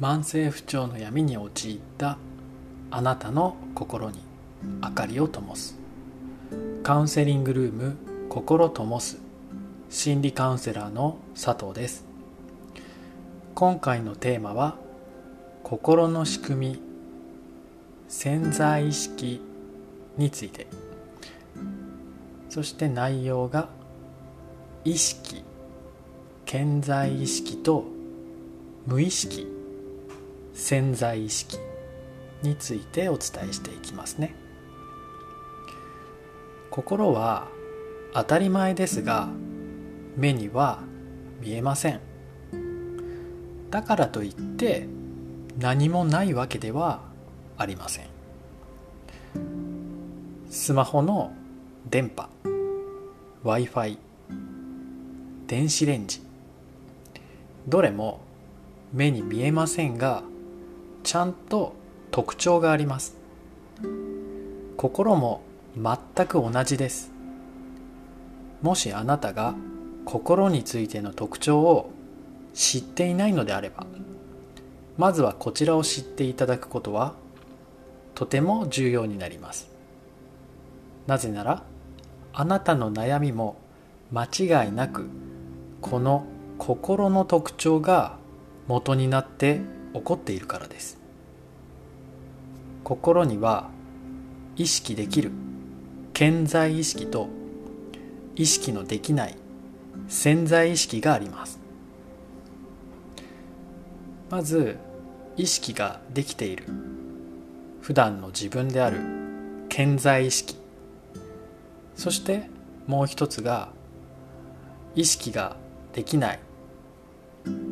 [0.00, 2.18] 慢性不調の闇に陥った
[2.90, 4.20] あなたの心に
[4.80, 5.76] 明かりを灯す。
[6.84, 7.96] カウンセリングルーム
[8.28, 9.18] 心灯す。
[9.90, 12.04] 心理カウンセラーの佐藤です。
[13.56, 14.76] 今回のテーマは
[15.64, 16.82] 心の仕組み。
[18.06, 19.40] 潜在意識
[20.16, 20.68] について。
[22.48, 23.68] そして内容が
[24.84, 25.42] 意識
[26.46, 27.84] 潜在意識と
[28.86, 29.57] 無意識。
[30.58, 31.56] 潜在意識
[32.42, 34.34] についてお伝えしていきますね。
[36.68, 37.46] 心は
[38.12, 39.28] 当たり前ですが
[40.16, 40.80] 目には
[41.40, 42.00] 見えません。
[43.70, 44.88] だからといって
[45.58, 47.02] 何もないわけでは
[47.56, 48.06] ありません。
[50.50, 51.32] スマホの
[51.88, 52.28] 電波
[53.44, 53.98] w i f i
[55.46, 56.20] 電子レンジ
[57.68, 58.20] どれも
[58.92, 60.24] 目に見えませんが
[61.08, 61.72] ちゃんと
[62.10, 63.16] 特徴があります。
[64.76, 65.40] 心も
[65.74, 67.10] 全く同じです。
[68.60, 69.54] もしあなたが
[70.04, 71.88] 心についての特徴を
[72.52, 73.86] 知っていないのであれば
[74.98, 77.14] まずはこちらを知っていただくことは
[78.14, 79.70] とても重要になります。
[81.06, 81.62] なぜなら
[82.34, 83.56] あなたの悩みも
[84.12, 85.08] 間違いなく
[85.80, 86.26] この
[86.58, 88.18] 心の特徴が
[88.66, 89.62] 元になって
[89.94, 90.97] 起こっているからです。
[92.88, 93.68] 心には
[94.56, 95.30] 意識できる
[96.14, 97.28] 健在意識と
[98.34, 99.36] 意識のできない
[100.08, 101.60] 潜在意識があります。
[104.30, 104.78] まず
[105.36, 106.64] 意識ができている
[107.82, 109.00] 普段の自分である
[109.68, 110.56] 健在意識。
[111.94, 112.48] そして
[112.86, 113.68] もう一つが
[114.94, 115.58] 意識が
[115.92, 116.40] できない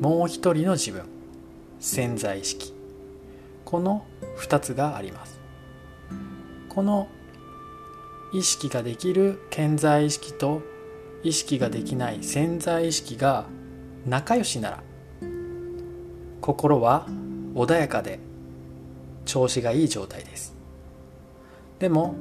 [0.00, 1.04] もう一人の自分
[1.78, 2.73] 潜在意識。
[3.64, 4.04] この
[4.38, 5.40] 2つがあります。
[6.68, 7.08] この
[8.32, 10.62] 意識ができる健在意識と
[11.22, 13.46] 意識ができない潜在意識が
[14.06, 14.82] 仲良しなら
[16.40, 17.06] 心は
[17.54, 18.18] 穏やかで
[19.24, 20.54] 調子がいい状態です。
[21.78, 22.14] でも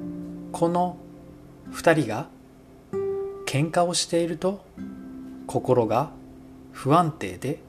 [0.52, 0.98] この
[1.72, 2.28] 2人が
[3.46, 4.64] 喧嘩をしていると
[5.48, 6.12] 心が
[6.72, 7.60] 不安定で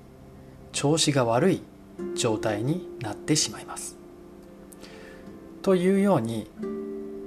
[0.73, 1.63] 調子が悪い
[2.17, 3.97] 状態になってしまいます。
[5.63, 6.47] というように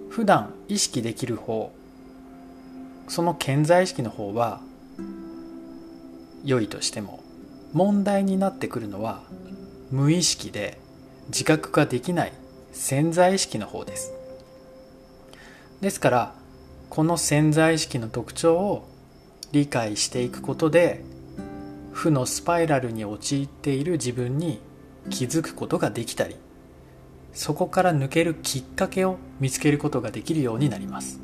[0.09, 1.73] 普段意識できる方
[3.07, 4.61] その健在意識の方は
[6.43, 7.23] 良いとしても
[7.73, 9.23] 問題になってくるのは
[9.91, 10.79] 無意識で
[11.27, 12.33] 自覚ができない
[12.71, 14.13] 潜在意識の方です。
[15.81, 16.35] ですから
[16.89, 18.87] この潜在意識の特徴を
[19.51, 21.03] 理解していくことで
[21.97, 24.59] 負のスパイラルに陥っている自分に
[25.09, 26.35] 気づくことができたり
[27.33, 31.19] そこから抜けるきっかけを見つけることができるようになります。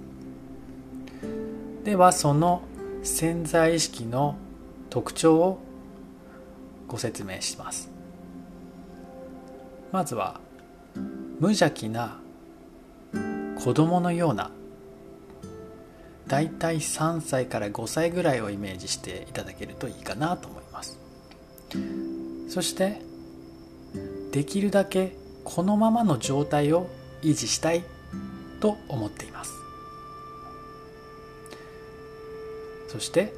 [1.83, 2.63] ではその
[3.03, 4.35] 潜在意識の
[4.89, 5.59] 特徴を
[6.87, 7.89] ご説明します。
[9.91, 10.39] まずは
[11.39, 12.19] 無邪気な
[13.63, 14.49] 子供のような
[16.33, 20.97] だいたい3歳から5歳ぐらいをイメージしていただけるといいかなと思います。
[22.49, 23.03] そして
[24.31, 26.89] できるだけこのままの状態を
[27.21, 27.83] 維持したい
[28.59, 29.53] と思っています。
[32.87, 33.31] そして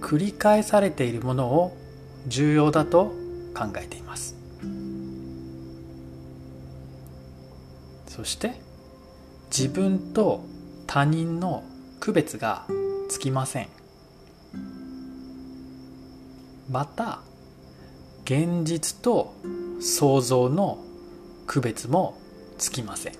[0.00, 1.76] 繰り返されているものを
[2.26, 3.12] 重要だと
[3.54, 4.34] 考えています。
[8.08, 8.60] そして
[9.56, 10.44] 自分と
[10.88, 11.62] 他人の
[12.06, 12.64] 区別が
[13.08, 13.68] つきません。
[16.70, 17.18] また
[18.22, 19.34] 現実と
[19.80, 20.78] 想像の
[21.48, 22.16] 区別も
[22.58, 23.14] つきません。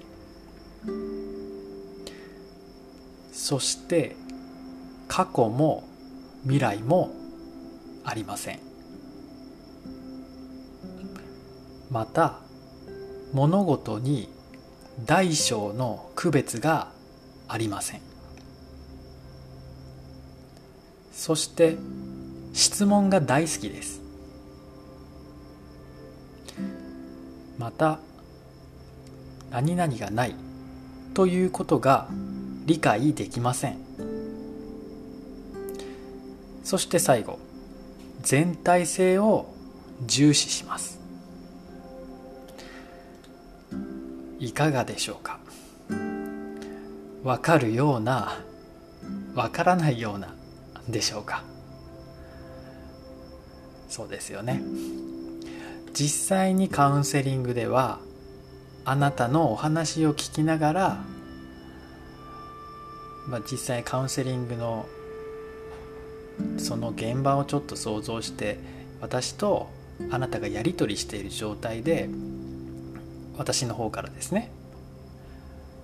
[3.32, 4.14] そして
[5.08, 5.82] 過去も
[6.44, 7.11] 未来も
[8.05, 8.61] ありません。
[11.90, 12.38] また
[13.32, 14.28] 物事に
[15.05, 16.93] 大小の区別が
[17.49, 18.15] ありません。
[21.26, 21.76] そして
[22.52, 24.00] 質問が大好きです。
[27.58, 27.99] また
[29.50, 30.37] 何々がない
[31.14, 32.06] ということが
[32.64, 33.78] 理解できません。
[36.62, 37.40] そして最後
[38.23, 39.52] 全体性を
[40.06, 41.00] 重視します。
[44.38, 45.40] いかがでしょうか？
[47.25, 48.38] わかるような
[49.34, 50.36] わからないような
[50.88, 51.44] でしょうか？
[53.88, 54.62] そうですよね。
[55.93, 58.00] 実際にカウンセリングでは
[58.85, 61.05] あなたのお話を聞きながら、
[63.27, 64.87] まあ、実際カウンセリングの
[66.59, 68.59] その現場をちょっと想像して
[69.00, 69.71] 私と
[70.11, 72.11] あなたがやり取りしている状態で
[73.38, 74.50] 私の方からですね。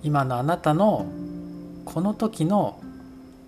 [0.03, 1.07] 今のあなたの
[1.85, 2.79] この時の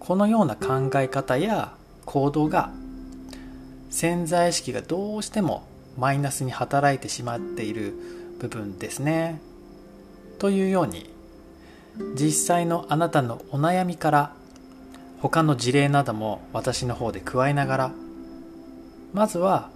[0.05, 1.73] このような考え方や
[2.05, 2.69] 行動が
[3.89, 5.67] 潜在意識がどうしても
[5.97, 7.95] マイナスに働いてしまっている
[8.39, 9.41] 部分ですね。
[10.37, 11.09] というように
[12.15, 14.33] 実際のあなたのお悩みから
[15.21, 17.91] 他の事例なども私の方で加えながら
[19.11, 19.71] まずは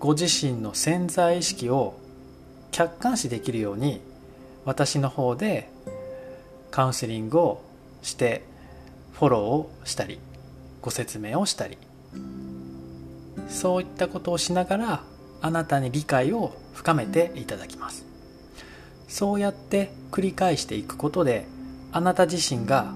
[0.00, 1.94] ご自身の潜在意識を
[2.72, 4.02] 客観視できるように
[4.66, 5.70] 私の方で
[6.70, 7.62] カウンセリングを
[8.02, 8.49] して
[9.12, 10.18] フォローをしたり
[10.82, 11.78] ご説明をしたり。
[13.48, 15.02] そういったことをしながら
[15.42, 18.04] あなたに理解を深めていただきます。
[19.08, 21.46] そうやって繰り返していくことで
[21.92, 22.94] あなた自身が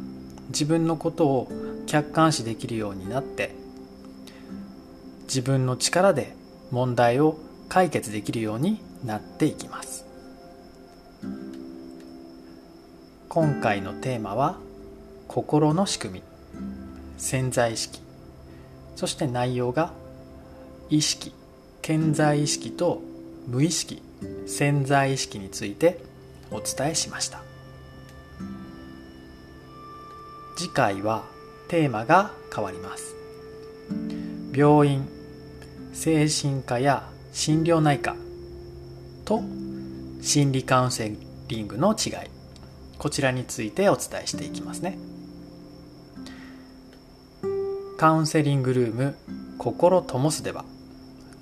[0.48, 1.48] 自分のことを
[1.86, 3.54] 客観視できるようになって
[5.24, 6.36] 自分の力で
[6.70, 7.36] 問題を
[7.68, 10.04] 解決できるようになっていきます。
[13.28, 14.58] 今回のテーマは
[15.28, 16.22] 心の仕組み
[17.16, 18.00] 潜在意識
[18.96, 19.92] そして内容が
[20.90, 21.32] 意識
[21.82, 23.02] 潜在意識と
[23.46, 24.00] 無意識
[24.46, 25.98] 潜在意識について
[26.50, 27.42] お伝えしました。
[30.56, 31.24] 次回は
[31.68, 33.14] テーマが変わります。
[34.54, 35.06] 病院
[35.92, 38.16] 精神科や心療内科
[39.24, 39.42] と
[40.22, 41.12] 心理カウンセ
[41.48, 42.33] リングの違い。
[43.04, 44.96] こちらについてお伝えしていきますね。
[47.98, 49.14] カウンセリングルーム
[49.58, 50.64] 心ともすでは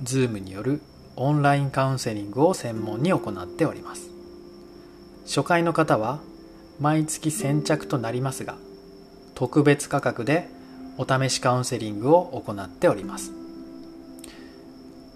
[0.03, 0.81] Zoom による
[1.15, 4.11] オンラインカウンセリングを専門に行っております。
[5.25, 6.19] 初回の方は
[6.81, 8.57] 毎月先着となりますが
[9.37, 10.49] 特別価格で
[10.99, 13.31] お試しカウンセリングを行っております。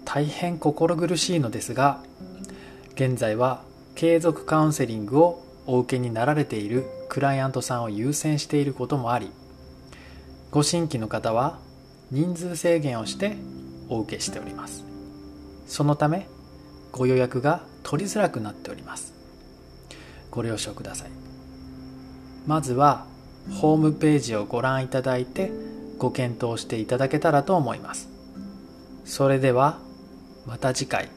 [0.05, 2.01] 大変心苦しいのですが
[2.93, 3.63] 現在は
[3.95, 9.31] 継続カウンセリングをお受けになられているクライアントさんを優先していることもあり
[10.49, 11.59] ご新規の方は
[12.09, 13.35] 人数制限をして
[13.89, 14.83] お受けしております。
[15.67, 16.27] そのため
[16.91, 19.13] ご予約が取りづらくなっております。
[20.31, 21.09] ご了承ください。
[22.45, 23.05] まずは
[23.59, 25.51] ホームページをご覧いただいて
[25.97, 28.07] ご検討していただけたらと思います。
[29.03, 29.79] それでは
[30.45, 31.09] また次回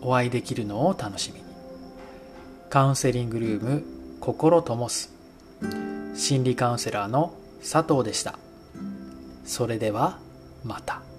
[0.00, 1.51] お会いできるのを楽しみに。
[2.72, 3.84] カウンセリングルーム
[4.18, 5.12] 心ともす
[6.14, 8.38] 心理カウンセラーの佐藤でした
[9.44, 10.18] それでは
[10.64, 11.11] また。